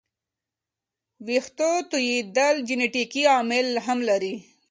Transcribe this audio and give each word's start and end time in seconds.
ویښتو 1.25 1.69
توېیدل 1.91 2.55
جنیټیکي 2.67 3.23
عوامل 3.31 3.67
هم 3.85 3.99
لري. 4.09 4.33